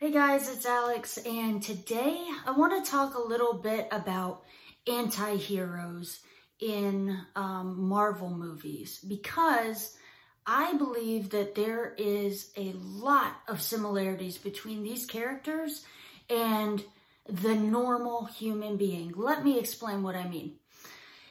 Hey 0.00 0.10
guys, 0.10 0.48
it's 0.48 0.66
Alex, 0.66 1.18
and 1.18 1.62
today 1.62 2.26
I 2.44 2.50
want 2.50 2.84
to 2.84 2.90
talk 2.90 3.14
a 3.14 3.20
little 3.20 3.54
bit 3.54 3.86
about 3.92 4.42
anti 4.90 5.36
heroes 5.36 6.18
in 6.58 7.16
um, 7.36 7.80
Marvel 7.80 8.28
movies 8.28 8.98
because 8.98 9.96
I 10.44 10.74
believe 10.74 11.30
that 11.30 11.54
there 11.54 11.94
is 11.96 12.50
a 12.56 12.72
lot 12.72 13.36
of 13.46 13.62
similarities 13.62 14.36
between 14.36 14.82
these 14.82 15.06
characters 15.06 15.84
and 16.28 16.82
the 17.28 17.54
normal 17.54 18.24
human 18.24 18.76
being. 18.76 19.12
Let 19.16 19.44
me 19.44 19.60
explain 19.60 20.02
what 20.02 20.16
I 20.16 20.26
mean. 20.26 20.56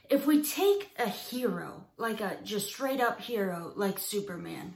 If 0.09 0.25
we 0.25 0.41
take 0.41 0.89
a 0.98 1.09
hero, 1.09 1.84
like 1.98 2.21
a 2.21 2.38
just 2.45 2.68
straight 2.68 3.02
up 3.02 3.20
hero, 3.20 3.73
like 3.75 4.00
Superman, 4.00 4.75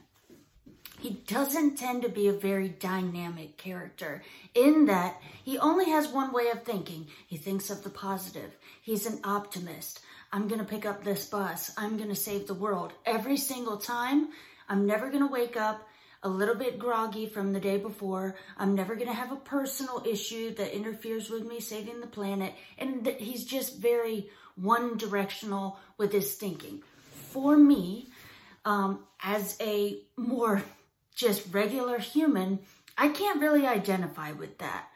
he 0.98 1.10
doesn't 1.26 1.76
tend 1.76 2.02
to 2.02 2.08
be 2.08 2.28
a 2.28 2.32
very 2.32 2.68
dynamic 2.68 3.56
character 3.56 4.22
in 4.54 4.86
that 4.86 5.20
he 5.44 5.58
only 5.58 5.86
has 5.86 6.08
one 6.08 6.32
way 6.32 6.48
of 6.48 6.64
thinking. 6.64 7.06
He 7.26 7.36
thinks 7.36 7.70
of 7.70 7.84
the 7.84 7.90
positive. 7.90 8.56
He's 8.82 9.06
an 9.06 9.20
optimist. 9.24 10.00
I'm 10.32 10.48
going 10.48 10.60
to 10.60 10.66
pick 10.66 10.84
up 10.84 11.04
this 11.04 11.26
bus. 11.26 11.72
I'm 11.78 11.96
going 11.96 12.08
to 12.08 12.16
save 12.16 12.46
the 12.46 12.54
world. 12.54 12.92
Every 13.06 13.36
single 13.36 13.78
time, 13.78 14.28
I'm 14.68 14.86
never 14.86 15.08
going 15.08 15.26
to 15.26 15.32
wake 15.32 15.56
up 15.56 15.86
a 16.22 16.28
little 16.28 16.56
bit 16.56 16.78
groggy 16.78 17.26
from 17.26 17.52
the 17.52 17.60
day 17.60 17.78
before. 17.78 18.34
I'm 18.56 18.74
never 18.74 18.96
going 18.96 19.06
to 19.08 19.14
have 19.14 19.32
a 19.32 19.36
personal 19.36 20.02
issue 20.04 20.52
that 20.54 20.74
interferes 20.74 21.30
with 21.30 21.46
me 21.46 21.60
saving 21.60 22.00
the 22.00 22.08
planet. 22.08 22.52
And 22.76 23.06
he's 23.06 23.44
just 23.44 23.78
very 23.78 24.28
one 24.56 24.96
directional 24.96 25.78
with 25.96 26.12
his 26.12 26.34
thinking. 26.34 26.82
For 27.30 27.56
me, 27.56 28.08
um, 28.64 29.04
as 29.22 29.56
a 29.60 30.00
more 30.16 30.62
just 31.18 31.52
regular 31.52 31.98
human, 31.98 32.60
I 32.96 33.08
can't 33.08 33.40
really 33.40 33.66
identify 33.66 34.32
with 34.32 34.58
that. 34.58 34.86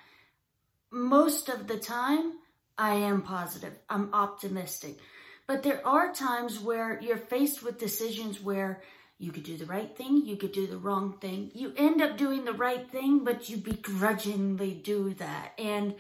Most 0.91 1.49
of 1.49 1.67
the 1.67 1.79
time, 1.79 2.35
I 2.79 2.95
am 2.95 3.23
positive. 3.23 3.75
I'm 3.91 4.15
optimistic. 4.15 4.99
But 5.47 5.65
there 5.65 5.87
are 5.87 6.15
times 6.15 6.61
where 6.61 7.01
you're 7.03 7.17
faced 7.17 7.63
with 7.63 7.79
decisions 7.79 8.41
where 8.41 8.83
you 9.19 9.33
could 9.33 9.43
do 9.43 9.57
the 9.57 9.67
right 9.67 9.97
thing, 9.97 10.25
you 10.25 10.37
could 10.37 10.53
do 10.53 10.67
the 10.67 10.79
wrong 10.79 11.19
thing. 11.21 11.51
You 11.55 11.73
end 11.77 12.01
up 12.01 12.17
doing 12.17 12.45
the 12.45 12.53
right 12.53 12.91
thing, 12.91 13.25
but 13.25 13.49
you 13.51 13.57
begrudgingly 13.57 14.75
do 14.75 15.15
that. 15.15 15.53
And 15.59 15.95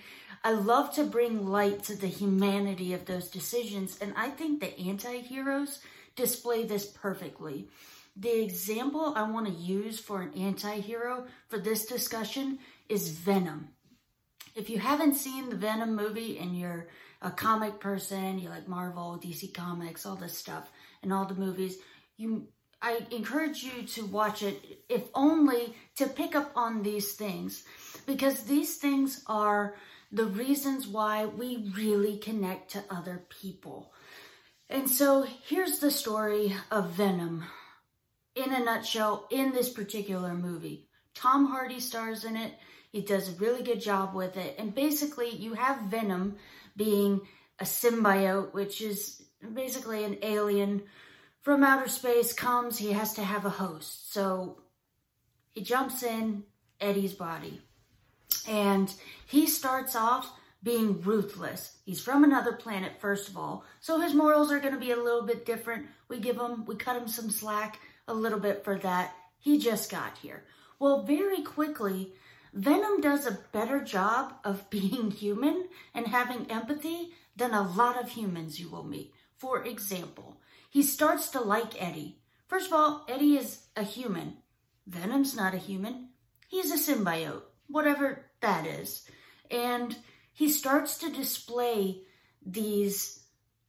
I 0.45 0.53
love 0.53 0.95
to 0.95 1.05
bring 1.05 1.47
light 1.47 1.84
to 1.84 1.97
the 1.97 2.09
humanity 2.09 2.95
of 2.95 3.06
those 3.06 3.28
decisions. 3.28 3.98
And 4.00 4.12
I 4.17 4.31
think 4.31 4.61
the 4.61 4.77
anti 4.78 5.19
heroes 5.19 5.81
display 6.17 6.65
this 6.65 6.87
perfectly. 6.87 7.69
The 8.17 8.43
example 8.43 9.15
I 9.17 9.23
want 9.23 9.47
to 9.47 9.53
use 9.53 9.99
for 9.99 10.21
an 10.21 10.35
anti-hero 10.35 11.27
for 11.49 11.59
this 11.59 11.87
discussion 11.87 12.59
is 12.89 13.11
Venom. 13.11 13.69
If 14.55 14.69
you 14.69 14.79
haven't 14.79 15.15
seen 15.15 15.49
the 15.49 15.57
Venom 15.57 15.97
movie 15.97 16.39
and 16.39 16.57
you're 16.59 16.89
a 17.23 17.31
comic 17.31 17.81
person, 17.81 18.39
you 18.39 18.51
like 18.51 18.69
Marvel, 18.69 19.19
DC 19.23 19.55
Comics, 19.55 20.05
all 20.05 20.17
this 20.17 20.37
stuff, 20.37 20.71
and 21.03 21.13
all 21.13 21.25
the 21.25 21.35
movies, 21.35 21.79
you 22.19 22.49
I 22.83 22.99
encourage 23.13 23.63
you 23.63 23.85
to 23.85 24.05
watch 24.07 24.43
it, 24.43 24.85
if 24.89 25.05
only 25.15 25.75
to 25.97 26.09
pick 26.09 26.35
up 26.35 26.51
on 26.57 26.83
these 26.83 27.13
things, 27.13 27.63
because 28.07 28.43
these 28.43 28.77
things 28.77 29.23
are 29.29 29.77
the 30.11 30.27
reasons 30.27 30.89
why 30.89 31.27
we 31.27 31.71
really 31.77 32.19
connect 32.19 32.73
to 32.73 32.85
other 32.91 33.25
people. 33.29 33.93
And 34.69 34.91
so 34.91 35.25
here's 35.47 35.79
the 35.79 35.93
story 35.93 36.55
of 36.73 36.91
Venom 36.91 37.45
in 38.34 38.52
a 38.52 38.64
nutshell 38.64 39.27
in 39.30 39.52
this 39.52 39.70
particular 39.70 40.34
movie. 40.34 40.88
Tom 41.14 41.47
Hardy 41.47 41.80
stars 41.80 42.25
in 42.25 42.36
it. 42.36 42.52
He 42.91 43.02
does 43.02 43.28
a 43.28 43.36
really 43.36 43.62
good 43.62 43.80
job 43.80 44.14
with 44.14 44.36
it. 44.36 44.56
And 44.58 44.75
basically, 44.75 45.30
you 45.30 45.55
have 45.55 45.83
Venom 45.83 46.36
being 46.77 47.20
a 47.58 47.64
symbiote, 47.64 48.53
which 48.53 48.80
is 48.80 49.22
basically 49.55 50.04
an 50.04 50.19
alien 50.22 50.82
from 51.42 51.65
outer 51.65 51.88
space 51.88 52.32
comes, 52.32 52.78
he 52.78 52.92
has 52.92 53.15
to 53.15 53.25
have 53.25 53.44
a 53.44 53.50
host. 53.50 54.12
So 54.12 54.59
he 55.53 55.62
jumps 55.62 56.03
in 56.04 56.44
Eddie's 56.81 57.12
body. 57.12 57.60
And 58.48 58.92
he 59.26 59.47
starts 59.47 59.94
off 59.97 60.32
being 60.62 61.03
ruthless. 61.03 61.76
He's 61.84 62.00
from 62.00 62.22
another 62.22 62.53
planet, 62.53 62.92
first 63.00 63.28
of 63.28 63.37
all. 63.37 63.65
So 63.81 64.00
his 64.00 64.15
morals 64.15 64.53
are 64.53 64.60
going 64.60 64.75
to 64.75 64.81
be 64.81 64.92
a 64.92 64.97
little 65.03 65.26
bit 65.26 65.44
different. 65.44 65.87
We 66.09 66.21
give 66.21 66.37
him, 66.37 66.65
we 66.65 66.76
cut 66.76 66.97
him 66.97 67.09
some 67.09 67.28
slack 67.28 67.81
a 68.09 68.15
little 68.15 68.41
bit 68.41 68.65
for 68.65 68.79
that. 68.79 69.15
He 69.39 69.59
just 69.59 69.91
got 69.91 70.19
here. 70.19 70.45
Well, 70.79 71.03
very 71.03 71.43
quickly, 71.43 72.13
Venom 72.53 73.01
does 73.01 73.27
a 73.27 73.39
better 73.53 73.81
job 73.81 74.35
of 74.45 74.69
being 74.71 75.11
human 75.11 75.69
and 75.95 76.07
having 76.07 76.51
empathy 76.51 77.13
than 77.37 77.53
a 77.53 77.69
lot 77.69 78.01
of 78.01 78.11
humans 78.11 78.61
you 78.61 78.69
will 78.69 78.85
meet. 78.85 79.13
For 79.37 79.65
example, 79.65 80.37
he 80.71 80.83
starts 80.83 81.31
to 81.31 81.41
like 81.41 81.81
Eddie. 81.83 82.19
First 82.47 82.69
of 82.69 82.75
all, 82.75 83.05
Eddie 83.09 83.37
is 83.37 83.67
a 83.77 83.83
human. 83.83 84.37
Venom's 84.87 85.37
not 85.37 85.55
a 85.55 85.59
human. 85.59 86.09
He's 86.49 86.71
a 86.71 86.93
symbiote, 86.93 87.43
whatever 87.69 88.27
that 88.41 88.67
is. 88.67 89.09
And 89.51 89.97
he 90.33 90.49
starts 90.49 90.99
to 90.99 91.11
display 91.11 92.03
these 92.45 93.21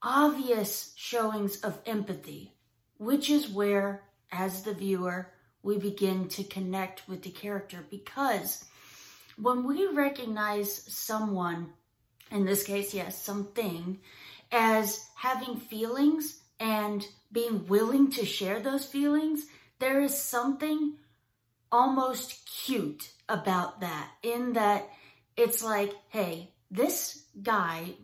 obvious 0.02 0.92
showings 0.96 1.60
of 1.62 1.80
empathy, 1.86 2.52
which 2.98 3.30
is 3.30 3.48
where 3.48 4.02
as 4.34 4.62
the 4.62 4.74
viewer, 4.74 5.32
we 5.62 5.78
begin 5.78 6.28
to 6.28 6.44
connect 6.44 7.08
with 7.08 7.22
the 7.22 7.30
character 7.30 7.84
because 7.90 8.64
when 9.40 9.64
we 9.64 9.86
recognize 9.86 10.84
someone, 10.92 11.72
in 12.30 12.44
this 12.44 12.64
case, 12.64 12.92
yes, 12.92 13.22
something, 13.22 13.98
as 14.52 15.06
having 15.16 15.56
feelings 15.56 16.40
and 16.60 17.06
being 17.32 17.66
willing 17.66 18.10
to 18.12 18.24
share 18.24 18.60
those 18.60 18.84
feelings, 18.84 19.46
there 19.78 20.00
is 20.00 20.16
something 20.16 20.94
almost 21.72 22.48
cute 22.64 23.10
about 23.28 23.80
that, 23.80 24.10
in 24.22 24.52
that 24.52 24.88
it's 25.36 25.64
like, 25.64 25.92
hey, 26.10 26.52
this 26.70 27.24
guy 27.42 27.94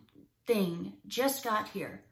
thing 0.45 0.93
just 1.07 1.43
got 1.43 1.69
here. 1.69 2.03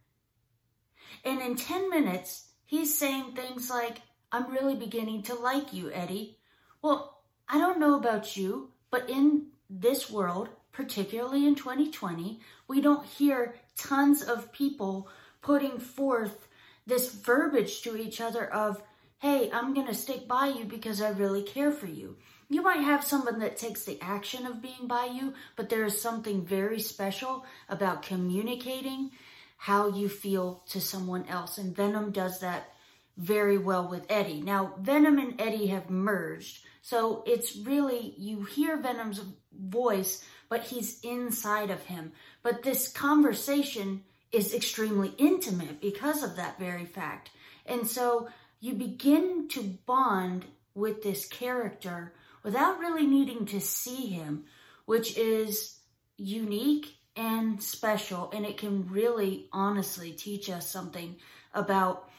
And 1.25 1.41
in 1.41 1.55
10 1.55 1.89
minutes, 1.89 2.47
he's 2.65 2.97
saying 2.97 3.33
things 3.33 3.69
like, 3.69 3.97
I'm 4.31 4.51
really 4.51 4.75
beginning 4.75 5.23
to 5.23 5.35
like 5.35 5.73
you, 5.73 5.91
Eddie. 5.91 6.37
Well, 6.81 7.21
I 7.47 7.57
don't 7.57 7.79
know 7.79 7.95
about 7.95 8.37
you, 8.37 8.69
but 8.91 9.09
in 9.09 9.47
this 9.69 10.09
world, 10.09 10.49
particularly 10.71 11.47
in 11.47 11.55
2020, 11.55 12.39
we 12.67 12.81
don't 12.81 13.05
hear 13.05 13.55
tons 13.75 14.21
of 14.21 14.51
people 14.51 15.09
putting 15.41 15.79
forth 15.79 16.47
this 16.85 17.13
verbiage 17.13 17.81
to 17.81 17.95
each 17.95 18.21
other 18.21 18.45
of, 18.45 18.81
hey, 19.19 19.49
I'm 19.51 19.73
going 19.73 19.87
to 19.87 19.93
stick 19.93 20.27
by 20.27 20.47
you 20.47 20.65
because 20.65 21.01
I 21.01 21.09
really 21.09 21.43
care 21.43 21.71
for 21.71 21.87
you. 21.87 22.17
You 22.49 22.61
might 22.61 22.81
have 22.81 23.03
someone 23.03 23.39
that 23.39 23.57
takes 23.57 23.83
the 23.83 23.99
action 24.01 24.45
of 24.45 24.61
being 24.61 24.87
by 24.87 25.05
you, 25.05 25.33
but 25.55 25.69
there 25.69 25.85
is 25.85 26.01
something 26.01 26.45
very 26.45 26.79
special 26.79 27.45
about 27.67 28.01
communicating 28.01 29.11
how 29.57 29.89
you 29.89 30.09
feel 30.09 30.63
to 30.69 30.81
someone 30.81 31.25
else. 31.27 31.57
And 31.57 31.75
Venom 31.75 32.11
does 32.11 32.39
that 32.39 32.73
very 33.19 33.57
well 33.57 33.87
with 33.87 34.09
Eddie. 34.09 34.41
Now, 34.41 34.73
Venom 34.79 35.19
and 35.19 35.39
Eddie 35.39 35.67
have 35.67 35.89
merged, 35.89 36.65
so 36.81 37.23
it's 37.27 37.55
really, 37.57 38.15
you 38.17 38.43
hear 38.43 38.77
Venom's 38.77 39.21
voice, 39.51 40.23
but 40.47 40.63
he's 40.63 41.01
inside 41.01 41.69
of 41.69 41.83
him. 41.83 42.13
But 42.41 42.63
this 42.63 42.91
conversation 42.91 44.03
is 44.31 44.53
extremely 44.53 45.13
intimate 45.17 45.81
because 45.81 46.23
of 46.23 46.37
that 46.37 46.57
very 46.57 46.85
fact. 46.85 47.29
And 47.65 47.85
so 47.85 48.29
you 48.61 48.73
begin 48.73 49.49
to 49.49 49.77
bond 49.85 50.45
with 50.73 51.03
this 51.03 51.27
character 51.27 52.13
without 52.41 52.79
really 52.79 53.05
needing 53.05 53.45
to 53.47 53.59
see 53.59 54.07
him, 54.07 54.45
which 54.85 55.17
is 55.17 55.77
unique 56.17 56.95
and 57.17 57.61
special. 57.61 58.31
And 58.33 58.45
it 58.45 58.57
can 58.57 58.87
really 58.89 59.47
honestly 59.51 60.13
teach 60.13 60.49
us 60.49 60.69
something 60.69 61.17
about 61.53 62.09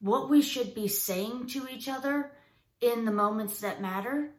what 0.00 0.28
we 0.28 0.42
should 0.42 0.74
be 0.74 0.88
saying 0.88 1.46
to 1.48 1.66
each 1.68 1.88
other 1.88 2.32
in 2.80 3.04
the 3.04 3.12
moments 3.12 3.60
that 3.60 3.80
matter 3.80 4.30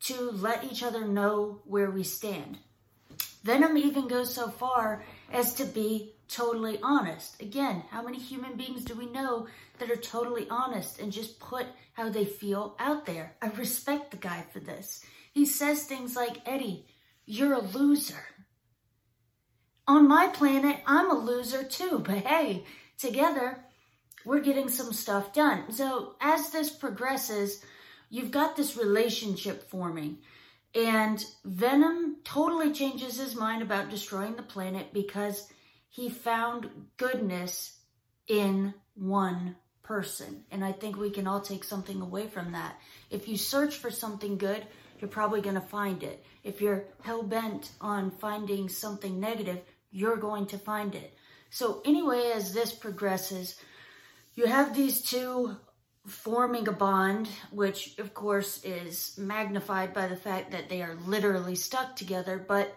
to 0.00 0.30
let 0.30 0.64
each 0.64 0.82
other 0.82 1.06
know 1.06 1.60
where 1.64 1.90
we 1.90 2.02
stand. 2.02 2.58
Venom 3.44 3.76
even 3.76 4.08
goes 4.08 4.34
so 4.34 4.48
far 4.48 5.04
as 5.32 5.54
to 5.54 5.64
be 5.64 6.14
totally 6.28 6.78
honest. 6.82 7.40
Again, 7.42 7.84
how 7.90 8.02
many 8.02 8.18
human 8.18 8.56
beings 8.56 8.84
do 8.84 8.94
we 8.94 9.06
know 9.06 9.46
that 9.78 9.90
are 9.90 9.96
totally 9.96 10.46
honest 10.48 11.00
and 11.00 11.12
just 11.12 11.38
put 11.38 11.66
how 11.92 12.08
they 12.08 12.24
feel 12.24 12.74
out 12.78 13.04
there? 13.04 13.36
I 13.42 13.48
respect 13.48 14.10
the 14.10 14.16
guy 14.16 14.44
for 14.52 14.60
this. 14.60 15.04
He 15.32 15.44
says 15.44 15.84
things 15.84 16.16
like, 16.16 16.40
Eddie, 16.46 16.86
you're 17.26 17.54
a 17.54 17.60
loser. 17.60 18.24
On 19.86 20.08
my 20.08 20.28
planet, 20.28 20.76
I'm 20.86 21.10
a 21.10 21.18
loser 21.18 21.64
too, 21.64 22.02
but 22.04 22.18
hey, 22.18 22.64
together, 22.98 23.64
we're 24.24 24.40
getting 24.40 24.68
some 24.68 24.92
stuff 24.92 25.32
done. 25.32 25.72
So 25.72 26.14
as 26.20 26.50
this 26.50 26.70
progresses, 26.70 27.62
you've 28.10 28.30
got 28.30 28.56
this 28.56 28.76
relationship 28.76 29.68
forming. 29.70 30.18
And 30.74 31.24
Venom 31.44 32.16
totally 32.24 32.72
changes 32.72 33.18
his 33.18 33.34
mind 33.34 33.62
about 33.62 33.90
destroying 33.90 34.36
the 34.36 34.42
planet 34.42 34.92
because 34.92 35.48
he 35.88 36.08
found 36.08 36.70
goodness 36.96 37.78
in 38.26 38.72
one 38.94 39.56
person. 39.82 40.44
And 40.50 40.64
I 40.64 40.72
think 40.72 40.96
we 40.96 41.10
can 41.10 41.26
all 41.26 41.40
take 41.40 41.64
something 41.64 42.00
away 42.00 42.28
from 42.28 42.52
that. 42.52 42.78
If 43.10 43.28
you 43.28 43.36
search 43.36 43.76
for 43.76 43.90
something 43.90 44.38
good, 44.38 44.66
you're 44.98 45.10
probably 45.10 45.40
going 45.40 45.56
to 45.56 45.60
find 45.60 46.02
it. 46.02 46.24
If 46.44 46.60
you're 46.60 46.84
hell 47.02 47.22
bent 47.22 47.72
on 47.80 48.10
finding 48.10 48.68
something 48.68 49.20
negative, 49.20 49.60
you're 49.90 50.16
going 50.16 50.46
to 50.46 50.58
find 50.58 50.94
it. 50.94 51.12
So, 51.50 51.82
anyway, 51.84 52.32
as 52.34 52.54
this 52.54 52.72
progresses, 52.72 53.56
you 54.34 54.46
have 54.46 54.74
these 54.74 55.02
two 55.02 55.56
forming 56.06 56.66
a 56.66 56.72
bond, 56.72 57.28
which 57.50 57.98
of 57.98 58.12
course 58.14 58.62
is 58.64 59.16
magnified 59.16 59.94
by 59.94 60.08
the 60.08 60.16
fact 60.16 60.50
that 60.50 60.68
they 60.68 60.82
are 60.82 60.96
literally 61.06 61.54
stuck 61.54 61.94
together, 61.94 62.44
but 62.46 62.76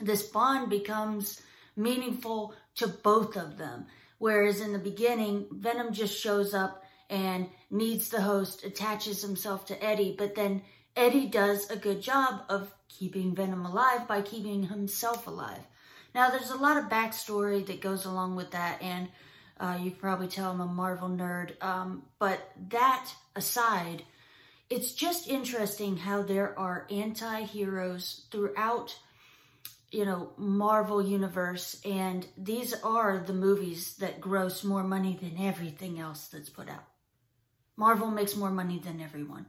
this 0.00 0.24
bond 0.24 0.68
becomes 0.68 1.40
meaningful 1.76 2.54
to 2.76 2.86
both 2.86 3.36
of 3.36 3.56
them. 3.56 3.86
Whereas 4.18 4.60
in 4.60 4.72
the 4.72 4.78
beginning, 4.78 5.46
Venom 5.50 5.92
just 5.92 6.18
shows 6.18 6.54
up 6.54 6.82
and 7.10 7.48
needs 7.70 8.08
the 8.08 8.20
host, 8.20 8.64
attaches 8.64 9.22
himself 9.22 9.66
to 9.66 9.84
Eddie, 9.84 10.14
but 10.16 10.34
then 10.34 10.62
Eddie 10.96 11.26
does 11.26 11.70
a 11.70 11.76
good 11.76 12.00
job 12.00 12.42
of 12.48 12.72
keeping 12.88 13.34
Venom 13.34 13.66
alive 13.66 14.06
by 14.06 14.22
keeping 14.22 14.64
himself 14.64 15.26
alive. 15.26 15.66
Now, 16.14 16.30
there's 16.30 16.50
a 16.50 16.56
lot 16.56 16.76
of 16.76 16.84
backstory 16.84 17.66
that 17.66 17.80
goes 17.80 18.04
along 18.04 18.36
with 18.36 18.52
that, 18.52 18.80
and 18.80 19.08
uh, 19.58 19.78
you 19.80 19.90
can 19.90 20.00
probably 20.00 20.28
tell 20.28 20.50
I'm 20.50 20.60
a 20.60 20.66
Marvel 20.66 21.08
nerd. 21.08 21.62
Um, 21.62 22.02
but 22.18 22.50
that 22.70 23.08
aside, 23.36 24.02
it's 24.70 24.94
just 24.94 25.28
interesting 25.28 25.96
how 25.96 26.22
there 26.22 26.58
are 26.58 26.86
anti-heroes 26.90 28.26
throughout, 28.30 28.98
you 29.92 30.04
know, 30.04 30.32
Marvel 30.36 31.00
universe, 31.02 31.80
and 31.84 32.26
these 32.36 32.74
are 32.82 33.18
the 33.18 33.34
movies 33.34 33.94
that 33.96 34.20
gross 34.20 34.64
more 34.64 34.82
money 34.82 35.18
than 35.20 35.38
everything 35.38 36.00
else 36.00 36.28
that's 36.28 36.48
put 36.48 36.68
out. 36.68 36.84
Marvel 37.76 38.10
makes 38.10 38.36
more 38.36 38.50
money 38.50 38.78
than 38.78 39.00
everyone. 39.00 39.46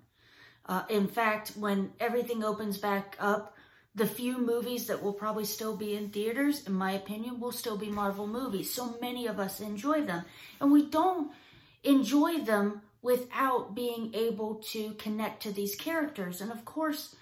Uh, 0.67 0.83
in 0.89 1.07
fact, 1.07 1.53
when 1.57 1.91
everything 1.99 2.43
opens 2.43 2.77
back 2.77 3.15
up, 3.19 3.54
the 3.95 4.05
few 4.05 4.37
movies 4.37 4.87
that 4.87 5.01
will 5.01 5.13
probably 5.13 5.45
still 5.45 5.75
be 5.75 5.95
in 5.95 6.09
theaters, 6.09 6.67
in 6.67 6.73
my 6.73 6.91
opinion, 6.91 7.39
will 7.39 7.53
still 7.53 7.77
be 7.77 7.89
Marvel 7.89 8.27
movies. 8.27 8.73
So 8.73 8.97
many 8.99 9.25
of 9.25 9.39
us 9.39 9.61
enjoy 9.61 10.01
them. 10.01 10.25
And 10.59 10.71
we 10.71 10.85
don't 10.85 11.31
enjoy 11.83 12.39
them 12.39 12.81
without 13.01 13.73
being 13.73 14.13
able 14.13 14.55
to 14.71 14.93
connect 14.95 15.43
to 15.43 15.51
these 15.53 15.75
characters. 15.75 16.41
And 16.41 16.51
of 16.51 16.65
course, 16.65 17.15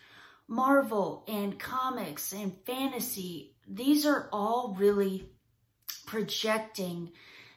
Marvel 0.47 1.23
and 1.27 1.59
comics 1.59 2.31
and 2.31 2.53
fantasy, 2.65 3.55
these 3.67 4.05
are 4.05 4.27
all 4.33 4.75
really 4.77 5.29
projecting 6.07 7.11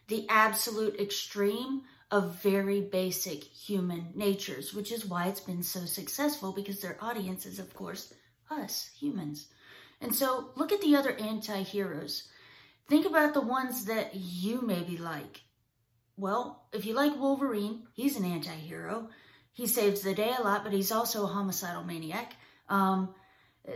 the 0.09 0.27
absolute 0.29 1.01
extreme 1.01 1.83
of 2.11 2.43
very 2.43 2.81
basic 2.83 3.43
human 3.43 4.09
natures, 4.15 4.75
which 4.75 4.93
is 4.93 5.07
why 5.07 5.27
it's 5.27 5.41
been 5.41 5.63
so 5.63 5.85
successful 5.85 6.53
because 6.53 6.81
their 6.81 6.99
audience 7.01 7.47
is, 7.47 7.59
of 7.59 7.73
course, 7.75 8.13
us, 8.51 8.91
humans. 8.99 9.47
And 10.01 10.15
so 10.15 10.51
look 10.57 10.73
at 10.73 10.81
the 10.81 10.97
other 10.97 11.13
anti 11.13 11.63
heroes. 11.63 12.25
Think 12.89 13.07
about 13.07 13.35
the 13.35 13.41
ones 13.41 13.87
that 13.87 14.15
you 14.15 14.61
maybe 14.63 14.97
like. 14.97 15.41
Well, 16.17 16.65
if 16.73 16.87
you 16.87 16.95
like 16.95 17.19
Wolverine, 17.19 17.83
he's 17.95 18.17
an 18.17 18.25
anti 18.25 18.55
hero. 18.55 19.09
He 19.53 19.67
saves 19.67 20.03
the 20.03 20.15
day 20.15 20.35
a 20.39 20.43
lot, 20.43 20.65
but 20.65 20.73
he's 20.73 20.93
also 20.93 21.25
a 21.25 21.29
homicidal 21.29 21.83
maniac. 21.83 22.35
Um, 22.69 23.15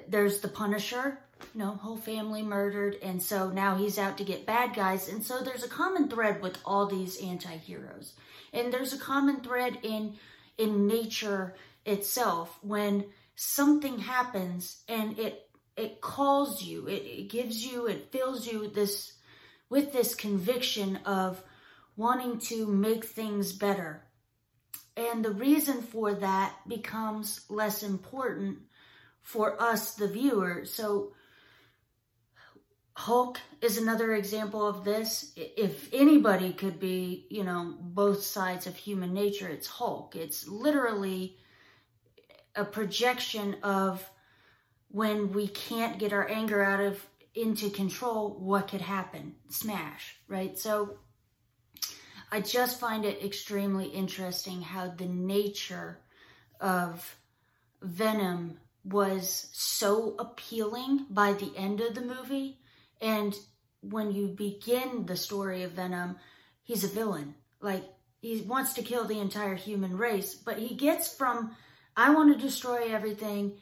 there's 0.09 0.41
the 0.41 0.49
Punisher, 0.49 1.19
you 1.55 1.61
know, 1.61 1.73
whole 1.73 1.97
family 1.97 2.43
murdered, 2.43 2.97
and 3.03 3.21
so 3.21 3.51
now 3.51 3.77
he's 3.77 3.99
out 3.99 4.19
to 4.19 4.25
get 4.25 4.47
bad 4.47 4.75
guys. 4.75 5.09
And 5.09 5.25
so 5.25 5.43
there's 5.43 5.65
a 5.65 5.69
common 5.69 6.09
thread 6.09 6.43
with 6.43 6.59
all 6.65 6.87
these 6.87 7.21
anti-heroes. 7.21 8.13
And 8.53 8.73
there's 8.73 8.93
a 8.93 8.99
common 8.99 9.41
thread 9.41 9.79
in 9.83 10.17
in 10.59 10.87
nature 10.87 11.55
itself 11.87 12.59
when 12.63 13.07
something 13.43 13.99
happens 13.99 14.83
and 14.87 15.19
it 15.19 15.49
it 15.75 16.03
calls 16.03 16.63
you 16.63 16.87
it, 16.87 17.03
it 17.07 17.31
gives 17.31 17.65
you 17.65 17.87
it 17.87 18.13
fills 18.13 18.47
you 18.47 18.69
this 18.69 19.15
with 19.71 19.95
this 19.95 20.15
conviction 20.15 20.97
of 21.07 21.43
wanting 21.97 22.39
to 22.39 22.67
make 22.67 23.03
things 23.03 23.55
better 23.55 24.05
and 24.95 25.25
the 25.25 25.31
reason 25.31 25.81
for 25.81 26.13
that 26.13 26.55
becomes 26.69 27.47
less 27.49 27.83
important 27.83 28.59
for 29.23 29.59
us 29.59 29.95
the 29.95 30.07
viewer 30.07 30.67
so 30.67 31.15
Hulk 32.95 33.41
is 33.63 33.79
another 33.79 34.15
example 34.15 34.67
of 34.67 34.85
this. 34.85 35.33
If 35.35 35.89
anybody 35.91 36.53
could 36.53 36.79
be, 36.79 37.27
you 37.31 37.45
know, 37.45 37.75
both 37.81 38.23
sides 38.23 38.67
of 38.67 38.77
human 38.77 39.15
nature, 39.15 39.49
it's 39.49 39.69
Hulk. 39.69 40.17
It's 40.17 40.47
literally 40.47 41.39
a 42.55 42.65
projection 42.65 43.57
of 43.63 44.09
when 44.89 45.33
we 45.33 45.47
can't 45.49 45.99
get 45.99 46.13
our 46.13 46.29
anger 46.29 46.63
out 46.63 46.81
of 46.81 47.05
into 47.35 47.71
control, 47.71 48.37
what 48.41 48.69
could 48.69 48.81
happen? 48.81 49.35
Smash, 49.49 50.17
right? 50.27 50.59
So 50.59 50.99
I 52.33 52.41
just 52.41 52.81
find 52.81 53.05
it 53.05 53.25
extremely 53.25 53.87
interesting 53.87 54.63
how 54.63 54.89
the 54.89 55.07
nature 55.07 55.99
of 56.61 57.17
Venom 57.83 58.59
was 58.85 59.49
so 59.53 60.17
appealing 60.19 61.07
by 61.11 61.33
the 61.33 61.53
end 61.57 61.81
of 61.81 61.95
the 61.95 62.01
movie. 62.01 62.59
And 63.01 63.35
when 63.81 64.13
you 64.13 64.29
begin 64.29 65.07
the 65.07 65.17
story 65.17 65.63
of 65.63 65.73
Venom, 65.73 66.17
he's 66.63 66.85
a 66.85 66.89
villain. 66.89 67.35
Like, 67.61 67.85
he 68.21 68.43
wants 68.43 68.75
to 68.75 68.83
kill 68.83 69.05
the 69.05 69.21
entire 69.21 69.55
human 69.55 69.97
race, 69.97 70.35
but 70.35 70.59
he 70.59 70.75
gets 70.75 71.15
from 71.15 71.57
I 72.01 72.09
want 72.09 72.33
to 72.33 72.43
destroy 72.43 72.95
everything. 72.95 73.59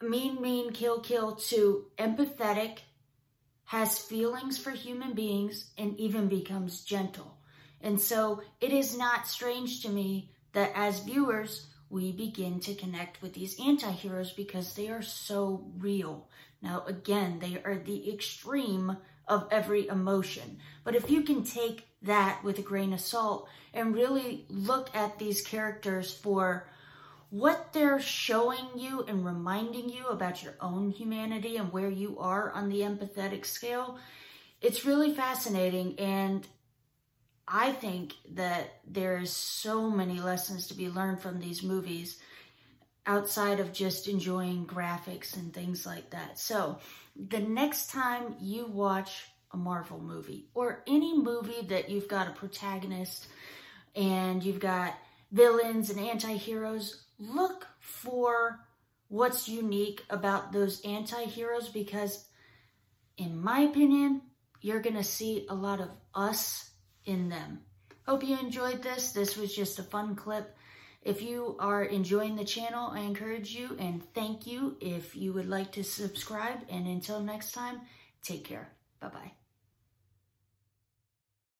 Mean, 0.00 0.40
mean, 0.40 0.72
kill, 0.72 1.00
kill 1.00 1.34
to 1.50 1.84
empathetic, 1.98 2.78
has 3.66 3.98
feelings 3.98 4.56
for 4.56 4.70
human 4.70 5.12
beings, 5.12 5.70
and 5.76 5.94
even 6.00 6.28
becomes 6.28 6.84
gentle. 6.84 7.36
And 7.82 8.00
so 8.00 8.40
it 8.62 8.72
is 8.72 8.96
not 8.96 9.26
strange 9.26 9.82
to 9.82 9.90
me 9.90 10.30
that 10.54 10.72
as 10.74 11.00
viewers, 11.00 11.66
we 11.90 12.12
begin 12.12 12.60
to 12.60 12.74
connect 12.74 13.20
with 13.20 13.34
these 13.34 13.60
anti 13.60 13.90
heroes 13.90 14.32
because 14.32 14.72
they 14.72 14.88
are 14.88 15.02
so 15.02 15.70
real. 15.76 16.30
Now, 16.62 16.84
again, 16.86 17.40
they 17.40 17.60
are 17.62 17.76
the 17.76 18.10
extreme 18.10 18.96
of 19.28 19.48
every 19.50 19.88
emotion. 19.88 20.60
But 20.82 20.94
if 20.94 21.10
you 21.10 21.20
can 21.20 21.44
take 21.44 21.86
that 22.00 22.42
with 22.42 22.58
a 22.58 22.62
grain 22.62 22.94
of 22.94 23.00
salt 23.00 23.50
and 23.74 23.94
really 23.94 24.46
look 24.48 24.96
at 24.96 25.18
these 25.18 25.42
characters 25.42 26.10
for 26.14 26.68
what 27.34 27.72
they're 27.72 27.98
showing 27.98 28.68
you 28.76 29.04
and 29.08 29.26
reminding 29.26 29.88
you 29.88 30.06
about 30.06 30.40
your 30.40 30.54
own 30.60 30.88
humanity 30.88 31.56
and 31.56 31.72
where 31.72 31.90
you 31.90 32.16
are 32.20 32.52
on 32.52 32.68
the 32.68 32.82
empathetic 32.82 33.44
scale, 33.44 33.98
it's 34.60 34.84
really 34.84 35.12
fascinating. 35.12 35.98
And 35.98 36.46
I 37.48 37.72
think 37.72 38.14
that 38.34 38.78
there's 38.86 39.32
so 39.32 39.90
many 39.90 40.20
lessons 40.20 40.68
to 40.68 40.74
be 40.74 40.88
learned 40.88 41.22
from 41.22 41.40
these 41.40 41.64
movies 41.64 42.20
outside 43.04 43.58
of 43.58 43.72
just 43.72 44.06
enjoying 44.06 44.64
graphics 44.64 45.36
and 45.36 45.52
things 45.52 45.84
like 45.84 46.10
that. 46.10 46.38
So 46.38 46.78
the 47.16 47.40
next 47.40 47.90
time 47.90 48.36
you 48.40 48.66
watch 48.66 49.24
a 49.52 49.56
Marvel 49.56 49.98
movie 49.98 50.46
or 50.54 50.84
any 50.86 51.18
movie 51.18 51.66
that 51.66 51.90
you've 51.90 52.06
got 52.06 52.28
a 52.28 52.32
protagonist 52.32 53.26
and 53.96 54.40
you've 54.40 54.60
got 54.60 54.94
villains 55.32 55.90
and 55.90 55.98
anti-heroes, 55.98 57.03
look 57.18 57.66
for 57.80 58.60
what's 59.08 59.48
unique 59.48 60.04
about 60.10 60.52
those 60.52 60.80
anti-heroes 60.84 61.68
because 61.68 62.26
in 63.16 63.40
my 63.40 63.60
opinion, 63.60 64.22
you're 64.60 64.80
going 64.80 64.96
to 64.96 65.04
see 65.04 65.46
a 65.48 65.54
lot 65.54 65.80
of 65.80 65.90
us 66.14 66.70
in 67.04 67.28
them. 67.28 67.60
Hope 68.06 68.24
you 68.24 68.38
enjoyed 68.38 68.82
this. 68.82 69.12
This 69.12 69.36
was 69.36 69.54
just 69.54 69.78
a 69.78 69.82
fun 69.82 70.16
clip. 70.16 70.56
If 71.02 71.22
you 71.22 71.56
are 71.58 71.84
enjoying 71.84 72.36
the 72.36 72.44
channel, 72.44 72.90
I 72.90 73.00
encourage 73.00 73.54
you 73.54 73.76
and 73.78 74.02
thank 74.14 74.46
you 74.46 74.76
if 74.80 75.14
you 75.14 75.32
would 75.34 75.48
like 75.48 75.72
to 75.72 75.84
subscribe. 75.84 76.60
And 76.70 76.86
until 76.86 77.20
next 77.20 77.52
time, 77.52 77.82
take 78.22 78.44
care. 78.44 78.72
Bye-bye. 79.00 79.43